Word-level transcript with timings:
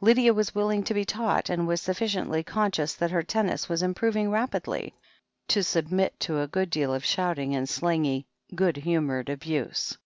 Lydia 0.00 0.32
was 0.32 0.54
willing 0.54 0.82
to 0.84 0.94
be 0.94 1.04
taught, 1.04 1.50
and 1.50 1.66
was 1.68 1.82
sufficiently 1.82 2.42
conscious 2.42 2.94
that 2.94 3.10
her 3.10 3.22
tennis 3.22 3.68
was 3.68 3.82
improv 3.82 4.16
ing 4.16 4.30
rapidly, 4.30 4.94
to 5.48 5.62
submit 5.62 6.18
to 6.18 6.40
a 6.40 6.48
good 6.48 6.70
deal 6.70 6.94
of 6.94 7.04
shouting 7.04 7.54
and 7.54 7.68
slangy, 7.68 8.26
good 8.54 8.76
htunoured 8.76 9.28
abuse. 9.28 9.98